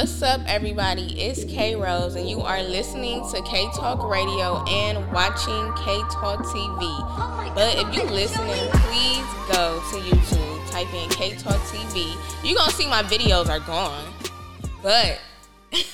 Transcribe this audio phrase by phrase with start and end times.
[0.00, 1.20] What's up, everybody?
[1.20, 7.54] It's K Rose, and you are listening to KayTalkRadio and watching K Talk TV.
[7.54, 12.16] But if you're listening, please go to YouTube, type in KayTalkTV.
[12.42, 14.10] You're gonna see my videos are gone.
[14.82, 15.20] But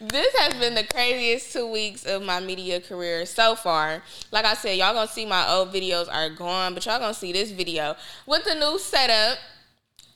[0.00, 4.02] this has been the craziest two weeks of my media career so far.
[4.32, 7.32] Like I said, y'all gonna see my old videos are gone, but y'all gonna see
[7.32, 9.36] this video with the new setup.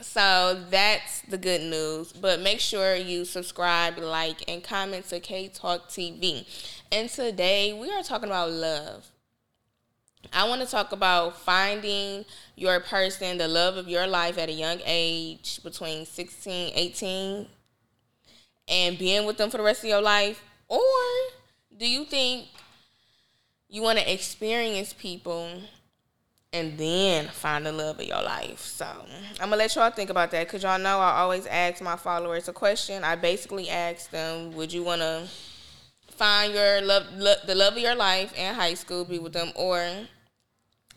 [0.02, 2.12] So that's the good news.
[2.12, 6.46] But make sure you subscribe, like, and comment to KayTalkTV.
[6.90, 9.06] And today we are talking about love.
[10.32, 14.52] I want to talk about finding your person, the love of your life at a
[14.52, 17.46] young age, between 16, 18,
[18.68, 20.42] and being with them for the rest of your life?
[20.68, 20.80] Or
[21.76, 22.46] do you think
[23.68, 25.62] you want to experience people
[26.52, 28.60] and then find the love of your life?
[28.60, 28.86] So
[29.40, 32.48] I'm gonna let y'all think about that because y'all know I always ask my followers
[32.48, 33.04] a question.
[33.04, 35.28] I basically ask them, would you want to
[36.08, 39.52] find your love, lo- the love of your life in high school, be with them,
[39.54, 40.06] or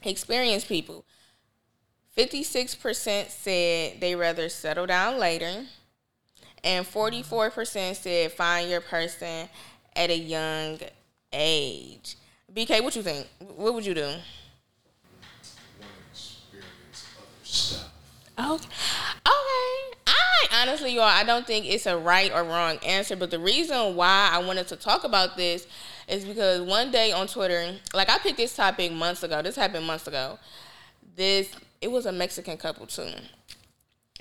[0.03, 1.05] experience people?
[2.17, 5.65] 56% said they rather settle down later
[6.63, 9.49] and 44% said find your person
[9.95, 10.79] at a young
[11.31, 12.15] age.
[12.53, 13.27] BK, what you think?
[13.39, 14.13] What would you do?
[18.39, 18.55] Okay.
[18.55, 18.67] Okay.
[19.25, 23.95] I honestly, y'all, I don't think it's a right or wrong answer, but the reason
[23.95, 25.67] why I wanted to talk about this
[26.07, 29.41] is because one day on Twitter, like I picked this topic months ago.
[29.41, 30.39] This happened months ago.
[31.15, 33.09] This it was a Mexican couple too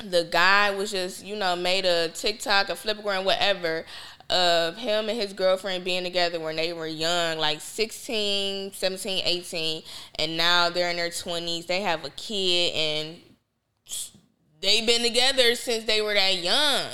[0.04, 3.84] the guy was just, you know, made a TikTok, a Flipagram, whatever,
[4.30, 9.82] of him and his girlfriend being together when they were young, like 16, 17, 18,
[10.18, 11.66] and now they're in their 20s.
[11.66, 13.20] They have a kid and
[14.62, 16.86] they've been together since they were that young.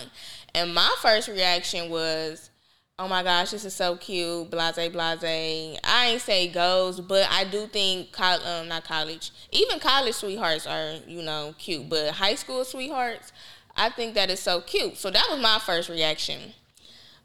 [0.55, 2.51] And my first reaction was,
[2.99, 5.79] oh my gosh, this is so cute, blase, blase.
[5.85, 10.67] I ain't say goes, but I do think, co- um, not college, even college sweethearts
[10.67, 11.89] are, you know, cute.
[11.89, 13.33] But high school sweethearts,
[13.77, 14.97] I think that is so cute.
[14.97, 16.55] So that was my first reaction.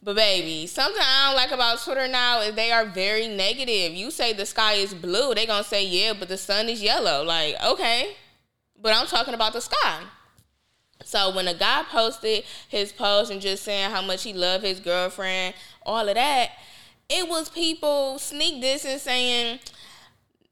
[0.04, 3.94] But baby, something I don't like about Twitter now is they are very negative.
[3.94, 7.24] You say the sky is blue, they gonna say yeah, but the sun is yellow.
[7.24, 8.18] Like, okay.
[8.80, 10.02] But I'm talking about the sky.
[11.06, 14.80] So when a guy posted his post and just saying how much he loved his
[14.80, 15.56] girlfriend,
[15.86, 16.52] all of that,
[17.10, 19.60] it was people sneak this and saying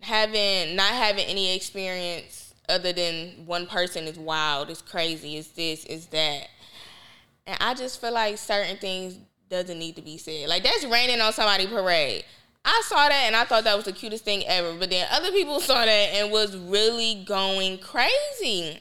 [0.01, 5.85] having not having any experience other than one person is wild, it's crazy, it's this,
[5.85, 6.47] it's that.
[7.45, 9.17] And I just feel like certain things
[9.49, 10.47] doesn't need to be said.
[10.49, 12.23] Like that's raining on somebody parade.
[12.63, 14.73] I saw that and I thought that was the cutest thing ever.
[14.77, 18.79] But then other people saw that and was really going crazy.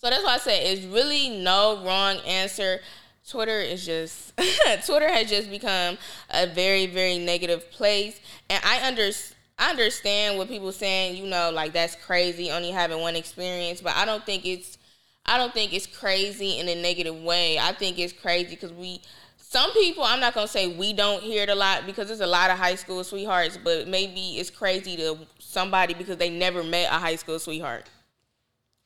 [0.00, 2.80] So that's why I said it's really no wrong answer.
[3.28, 4.32] Twitter is just
[4.86, 5.98] Twitter has just become
[6.30, 8.18] a very very negative place,
[8.48, 9.10] and I under
[9.58, 11.22] I understand what people saying.
[11.22, 14.78] You know, like that's crazy only having one experience, but I don't think it's
[15.26, 17.58] I don't think it's crazy in a negative way.
[17.58, 19.02] I think it's crazy because we
[19.36, 22.26] some people I'm not gonna say we don't hear it a lot because there's a
[22.26, 26.86] lot of high school sweethearts, but maybe it's crazy to somebody because they never met
[26.90, 27.84] a high school sweetheart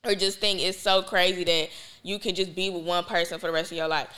[0.04, 1.70] or just think it's so crazy that
[2.02, 4.08] you can just be with one person for the rest of your life.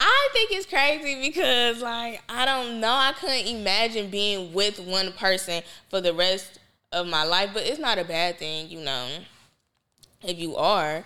[0.00, 5.12] I think it's crazy because like I don't know, I couldn't imagine being with one
[5.12, 6.60] person for the rest
[6.92, 9.08] of my life, but it's not a bad thing, you know.
[10.22, 11.04] If you are,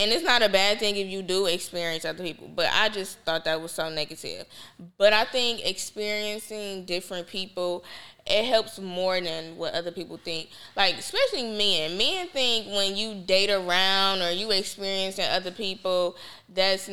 [0.00, 3.18] and it's not a bad thing if you do experience other people, but I just
[3.18, 4.46] thought that was so negative.
[4.96, 7.84] But I think experiencing different people
[8.26, 10.50] it helps more than what other people think.
[10.76, 11.96] Like especially men.
[11.98, 16.16] Men think when you date around or you experiencing other people,
[16.48, 16.88] that's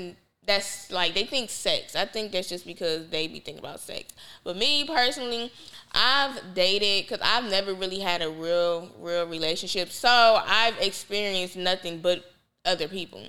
[0.45, 1.95] that's like they think sex.
[1.95, 4.13] I think that's just because they be thinking about sex.
[4.43, 5.51] But me personally,
[5.91, 9.91] I've dated because I've never really had a real real relationship.
[9.91, 10.09] So
[10.45, 12.23] I've experienced nothing but
[12.67, 13.23] other people.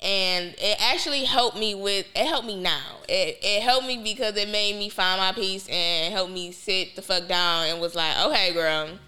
[0.00, 2.98] And it actually helped me with it helped me now.
[3.08, 6.96] It, it helped me because it made me find my peace and helped me sit
[6.96, 8.98] the fuck down and was like okay girl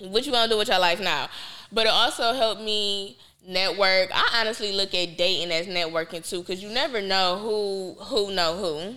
[0.00, 1.28] what you to do with your life now?
[1.72, 4.10] But it also helped me network.
[4.12, 8.56] I honestly look at dating as networking too because you never know who who know
[8.56, 8.96] who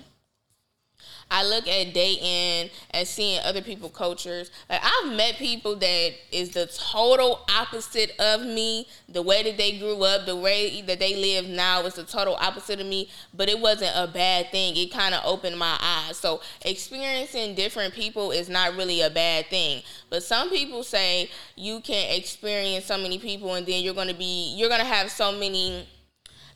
[1.29, 4.49] I look at dating and seeing other people cultures.
[4.69, 8.87] Like I've met people that is the total opposite of me.
[9.09, 12.35] The way that they grew up, the way that they live now is the total
[12.35, 13.09] opposite of me.
[13.33, 14.77] But it wasn't a bad thing.
[14.77, 16.17] It kind of opened my eyes.
[16.17, 19.83] So experiencing different people is not really a bad thing.
[20.09, 24.55] But some people say you can experience so many people and then you're gonna be
[24.55, 25.87] you're gonna have so many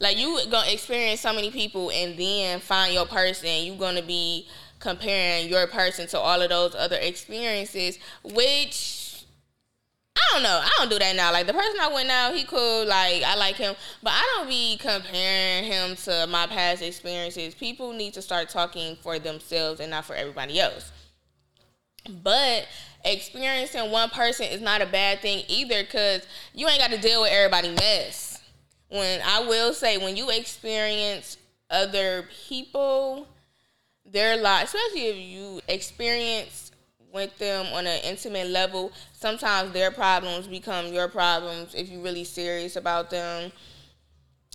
[0.02, 3.64] like you gonna experience so many people and then find your person.
[3.64, 4.48] you're gonna be
[4.82, 9.26] comparing your person to all of those other experiences, which
[10.18, 10.60] I don't know.
[10.62, 11.32] I don't do that now.
[11.32, 12.86] Like the person I went out, he cool.
[12.86, 17.56] Like I like him, but I don't be comparing him to my past experiences.
[17.56, 20.92] People need to start talking for themselves and not for everybody else.
[22.24, 22.68] But
[23.06, 27.22] experiencing one person is not a bad thing either, cause you ain't got to deal
[27.22, 28.32] with everybody mess
[28.92, 31.38] when I will say when you experience
[31.70, 33.28] other people,
[34.12, 36.72] their life, especially if you experience
[37.14, 42.24] with them on an intimate level, sometimes their problems become your problems if you're really
[42.24, 43.52] serious about them.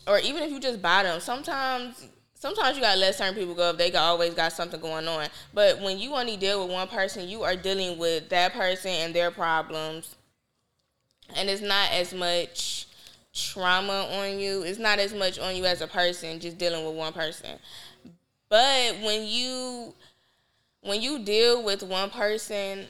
[0.07, 3.71] Or even if you just buy them, sometimes sometimes you gotta let certain people go
[3.71, 5.29] if they got always got something going on.
[5.53, 9.15] But when you only deal with one person, you are dealing with that person and
[9.15, 10.15] their problems.
[11.35, 12.87] And it's not as much
[13.35, 14.63] trauma on you.
[14.63, 17.59] It's not as much on you as a person, just dealing with one person.
[18.49, 19.95] But when you
[20.83, 22.87] when you deal with one person,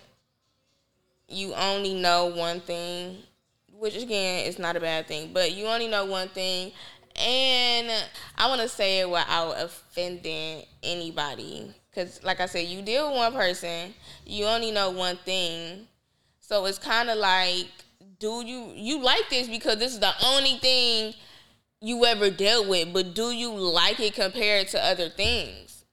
[1.28, 3.18] you only know one thing,
[3.72, 6.72] which again is not a bad thing, but you only know one thing.
[7.16, 7.90] And
[8.36, 11.74] I want to say it without offending anybody.
[11.90, 13.94] Because, like I said, you deal with one person,
[14.26, 15.88] you only know one thing.
[16.40, 17.68] So it's kind of like
[18.18, 21.14] do you you like this because this is the only thing
[21.86, 25.84] you ever dealt with, but do you like it compared to other things?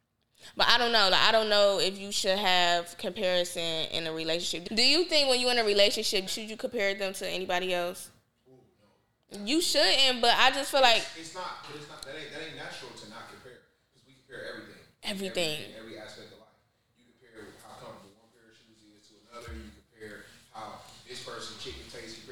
[0.58, 1.10] But I don't know.
[1.10, 4.74] Like I don't know if you should have comparison in a relationship.
[4.76, 8.10] Do you think when you're in a relationship, should you compare them to anybody else?
[8.50, 9.46] Ooh, no.
[9.46, 11.66] You shouldn't, but I just feel like it's not.
[11.68, 12.02] But it's not.
[12.06, 14.82] That ain't that ain't natural to not compare because we compare everything.
[15.04, 15.58] Everything.
[15.62, 15.78] everything.
[15.78, 16.58] Every aspect of life.
[16.98, 19.58] You compare how comfortable one pair of shoes is to another.
[19.58, 22.24] You compare how this person chicken tastes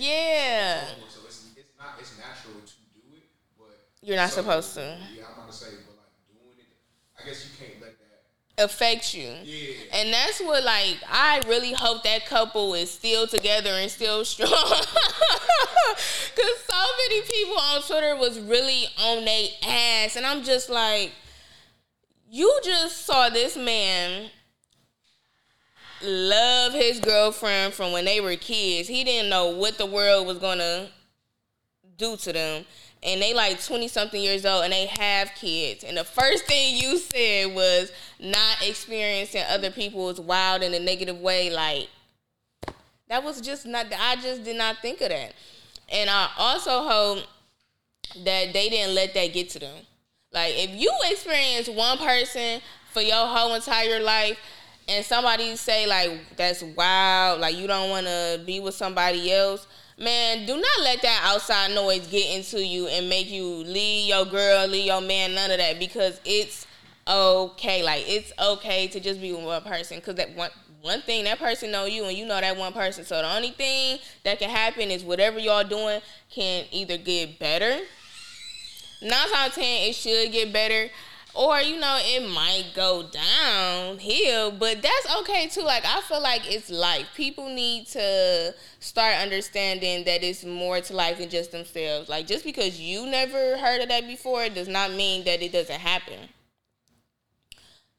[0.00, 0.86] yeah.
[1.08, 3.28] So it's, it's not it's natural to do it,
[3.58, 4.98] but you're not so, supposed to.
[5.14, 6.66] Yeah, I'm about to say, but like doing it,
[7.20, 9.32] I guess you can't let that affect you.
[9.42, 9.74] Yeah.
[9.94, 14.50] And that's what like I really hope that couple is still together and still strong.
[14.50, 14.86] Cause
[16.66, 20.16] so many people on Twitter was really on their ass.
[20.16, 21.12] And I'm just like,
[22.30, 24.30] you just saw this man
[26.02, 28.88] love his girlfriend from when they were kids.
[28.88, 30.88] He didn't know what the world was gonna
[31.96, 32.64] do to them.
[33.02, 35.84] And they like 20 something years old and they have kids.
[35.84, 41.18] And the first thing you said was not experiencing other people's wild in a negative
[41.18, 41.50] way.
[41.50, 41.88] Like,
[43.08, 45.32] that was just not, I just did not think of that.
[45.88, 47.24] And I also hope
[48.24, 49.76] that they didn't let that get to them.
[50.32, 52.60] Like, if you experience one person
[52.92, 54.38] for your whole entire life,
[54.90, 59.66] and somebody say like that's wild, like you don't want to be with somebody else,
[59.96, 64.24] man, do not let that outside noise get into you and make you leave your
[64.26, 66.66] girl, leave your man, none of that because it's
[67.06, 67.82] okay.
[67.84, 70.50] Like it's okay to just be with one person because that one
[70.82, 73.04] one thing that person know you and you know that one person.
[73.04, 76.00] So the only thing that can happen is whatever y'all doing
[76.30, 77.80] can either get better.
[79.02, 80.90] Nine times ten, it should get better
[81.34, 85.62] or you know it might go downhill but that's okay too.
[85.62, 87.06] Like i feel like it's life.
[87.14, 92.08] People need to start understanding that it's more to life than just themselves.
[92.08, 95.80] Like just because you never heard of that before does not mean that it doesn't
[95.80, 96.28] happen.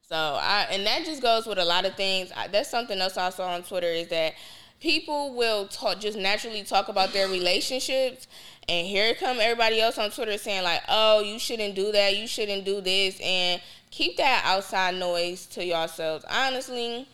[0.08, 2.30] So i and that just goes with a lot of things.
[2.36, 4.34] I, that's something else i saw on twitter is that
[4.82, 8.26] people will talk just naturally talk about their relationships
[8.68, 12.16] and here come everybody else on Twitter saying like, "Oh, you shouldn't do that.
[12.16, 16.24] You shouldn't do this." And keep that outside noise to yourselves.
[16.28, 17.08] Honestly,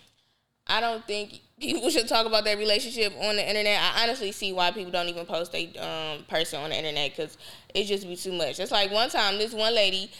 [0.66, 3.80] I don't think people should talk about their relationship on the internet.
[3.80, 7.36] I honestly see why people don't even post a um, person on the internet because
[7.74, 8.58] it just be too much.
[8.58, 10.10] It's like one time this one lady,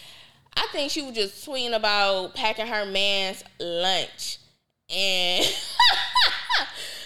[0.55, 4.39] I think she was just tweeting about packing her man's lunch,
[4.91, 5.45] and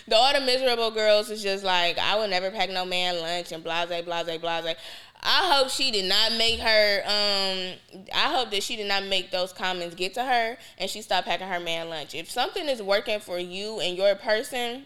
[0.08, 3.52] the all the miserable girls is just like I would never pack no man lunch
[3.52, 4.76] and blase blase blase.
[5.24, 7.02] I hope she did not make her.
[7.04, 11.00] Um, I hope that she did not make those comments get to her, and she
[11.00, 12.14] stopped packing her man lunch.
[12.14, 14.84] If something is working for you and your person,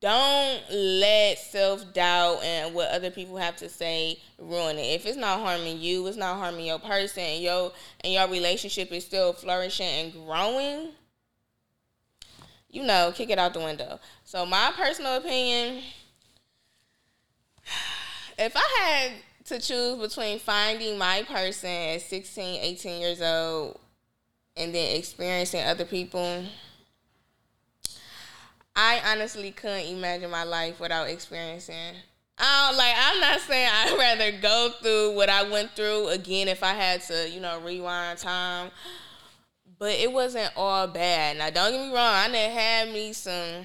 [0.00, 4.94] don't let self doubt and what other people have to say ruin it.
[4.96, 8.90] If it's not harming you, it's not harming your person, and your and your relationship
[8.90, 10.88] is still flourishing and growing.
[12.74, 14.00] You know, kick it out the window.
[14.24, 15.82] So my personal opinion,
[18.38, 19.12] if I had
[19.46, 23.78] to choose between finding my person at 16, 18 years old
[24.56, 26.44] and then experiencing other people
[28.76, 31.94] I honestly couldn't imagine my life without experiencing.
[32.36, 32.94] I don't like.
[32.98, 37.00] I'm not saying I'd rather go through what I went through again if I had
[37.02, 38.70] to, you know, rewind time.
[39.78, 41.38] But it wasn't all bad.
[41.38, 42.14] Now, don't get me wrong.
[42.14, 43.64] I done had me some.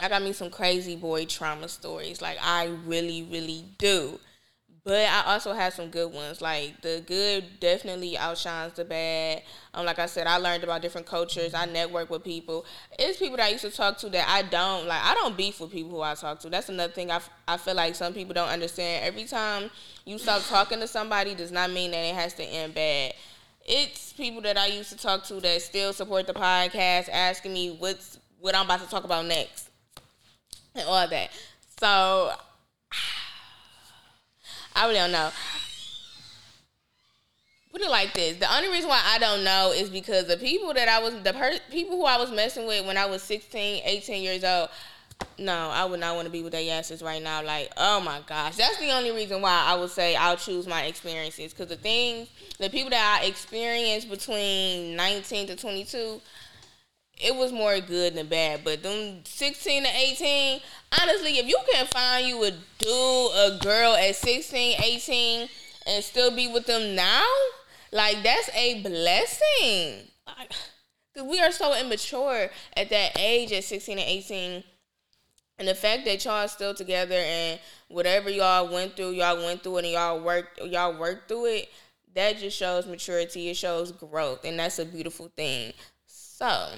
[0.00, 2.22] I got me some crazy boy trauma stories.
[2.22, 4.20] Like I really, really do.
[4.84, 6.40] But I also have some good ones.
[6.40, 9.42] Like the good definitely outshines the bad.
[9.74, 11.52] Um, like I said, I learned about different cultures.
[11.52, 12.64] I network with people.
[12.98, 15.04] It's people that I used to talk to that I don't like.
[15.04, 16.48] I don't beef with people who I talk to.
[16.48, 19.04] That's another thing I, f- I feel like some people don't understand.
[19.04, 19.70] Every time
[20.06, 23.12] you stop talking to somebody, does not mean that it has to end bad.
[23.70, 27.76] It's people that I used to talk to that still support the podcast, asking me
[27.78, 29.68] what's what I'm about to talk about next,
[30.74, 31.30] and all that.
[31.78, 32.32] So
[34.74, 35.30] I really don't know.
[37.70, 40.72] Put it like this: the only reason why I don't know is because the people
[40.72, 43.82] that I was, the per- people who I was messing with when I was 16,
[43.84, 44.70] 18 years old.
[45.40, 47.44] No, I would not want to be with their asses right now.
[47.44, 50.84] Like, oh my gosh, that's the only reason why I would say I'll choose my
[50.84, 51.52] experiences.
[51.52, 56.20] Because the things, the people that I experienced between 19 to 22,
[57.20, 58.62] it was more good than bad.
[58.64, 60.60] But them 16 to 18,
[61.00, 65.48] honestly, if you can find you a dude, a girl at 16, 18,
[65.86, 67.26] and still be with them now,
[67.92, 70.10] like that's a blessing.
[71.14, 74.64] Because we are so immature at that age at 16 and 18.
[75.58, 79.62] And the fact that y'all are still together and whatever y'all went through, y'all went
[79.62, 81.68] through it and y'all worked y'all worked through it,
[82.14, 83.48] that just shows maturity.
[83.48, 84.44] It shows growth.
[84.44, 85.72] And that's a beautiful thing.
[86.06, 86.70] So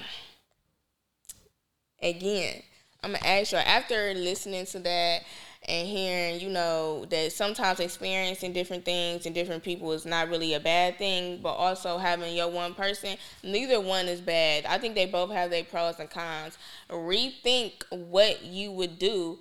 [2.02, 2.62] again,
[3.02, 5.22] I'm gonna ask y'all after listening to that
[5.70, 10.54] and hearing, you know, that sometimes experiencing different things and different people is not really
[10.54, 14.66] a bad thing, but also having your one person, neither one is bad.
[14.66, 16.58] I think they both have their pros and cons.
[16.90, 19.38] Rethink what you would do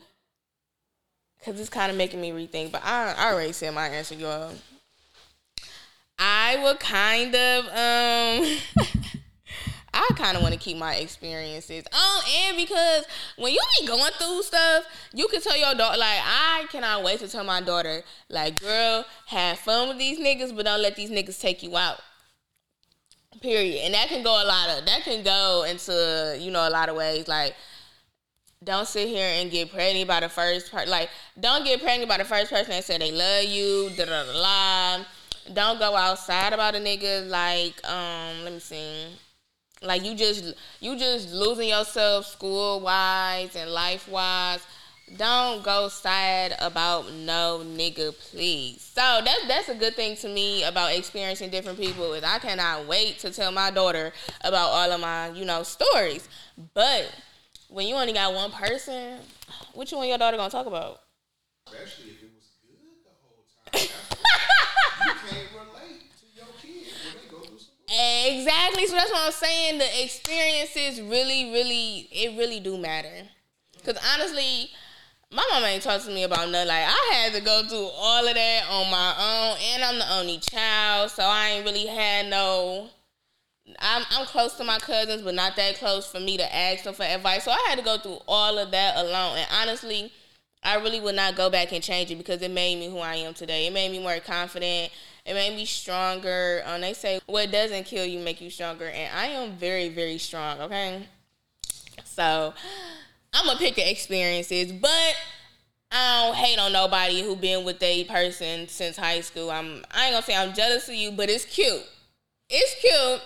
[1.39, 4.53] because it's kind of making me rethink, but I, I already said my answer, y'all.
[6.19, 8.97] I would kind of, um,
[9.99, 11.83] I kind of want to keep my experiences.
[11.91, 13.03] Oh, and because
[13.37, 17.19] when you be going through stuff, you can tell your daughter, like, I cannot wait
[17.19, 21.11] to tell my daughter, like, girl, have fun with these niggas, but don't let these
[21.11, 21.99] niggas take you out.
[23.41, 23.83] Period.
[23.83, 26.87] And that can go a lot of, that can go into, you know, a lot
[26.87, 27.27] of ways.
[27.27, 27.55] Like,
[28.63, 30.87] don't sit here and get pregnant by the first part.
[30.87, 33.89] Like, don't get pregnant by the first person that said they love you.
[33.97, 35.05] Da da da da.
[35.53, 37.27] Don't go outside about a nigga.
[37.29, 39.07] Like, um, let me see
[39.81, 44.59] like you just you just losing yourself school wise and life wise.
[45.17, 48.81] Don't go sad about no nigga, please.
[48.93, 52.85] So that's that's a good thing to me about experiencing different people is I cannot
[52.87, 56.29] wait to tell my daughter about all of my, you know, stories.
[56.75, 57.11] But
[57.69, 59.19] when you only got one person,
[59.73, 61.01] what you and your daughter gonna talk about?
[61.67, 63.81] Especially if it was good the whole time.
[65.05, 68.85] you can't relate to your kids when they go through some Exactly.
[68.87, 69.77] So that's what I'm saying.
[69.79, 73.27] The experiences really, really, it really do matter.
[73.83, 74.69] Cause honestly,
[75.31, 76.67] my mama ain't talked to me about nothing.
[76.67, 80.13] Like I had to go through all of that on my own, and I'm the
[80.15, 82.89] only child, so I ain't really had no.
[83.79, 86.93] I'm I'm close to my cousins, but not that close for me to ask them
[86.93, 87.43] for advice.
[87.43, 89.37] So I had to go through all of that alone.
[89.37, 90.11] And honestly,
[90.61, 93.15] I really would not go back and change it because it made me who I
[93.15, 93.67] am today.
[93.67, 94.91] It made me more confident.
[95.25, 96.61] It made me stronger.
[96.65, 100.17] Um, they say what doesn't kill you make you stronger, and I am very, very
[100.17, 100.59] strong.
[100.61, 101.07] Okay,
[102.03, 102.53] so
[103.33, 105.15] I'm gonna pick the experiences, but
[105.91, 109.49] I don't hate on nobody who been with a person since high school.
[109.49, 111.83] I'm I ain't gonna say I'm jealous of you, but it's cute.
[112.49, 113.21] It's cute.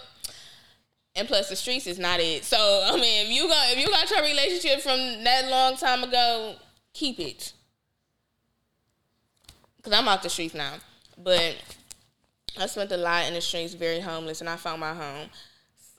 [1.16, 2.44] And plus the streets is not it.
[2.44, 6.04] So I mean if you got if you got your relationship from that long time
[6.04, 6.56] ago,
[6.94, 7.54] keep it.
[9.82, 10.76] Cause I'm off the streets now.
[11.18, 11.58] But
[12.58, 15.30] I spent a lot in the streets, very homeless, and I found my home.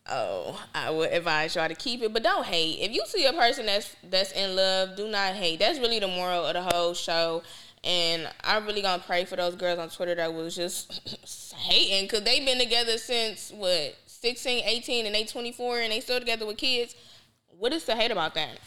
[0.09, 2.81] So I would advise y'all to keep it, but don't hate.
[2.81, 5.59] If you see a person that's that's in love, do not hate.
[5.59, 7.43] That's really the moral of the whole show.
[7.83, 12.23] And I'm really gonna pray for those girls on Twitter that was just hating because
[12.23, 16.57] they've been together since what 16, 18, and they 24, and they still together with
[16.57, 16.95] kids.
[17.59, 18.59] What is to hate about that?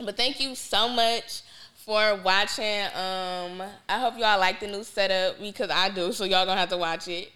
[0.00, 1.42] But thank you so much
[1.74, 2.84] for watching.
[2.94, 6.68] Um, I hope y'all like the new setup because I do, so y'all gonna have
[6.70, 7.32] to watch it.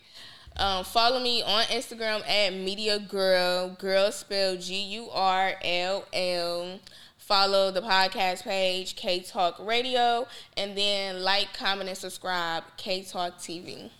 [0.57, 3.79] Um, follow me on Instagram at MediaGurll.
[3.79, 6.81] Girl spelled G U R L L.
[7.17, 10.27] Follow the podcast page, KayTalkRadio,
[10.57, 13.91] and then like, comment, and subscribe, KayTalkTV.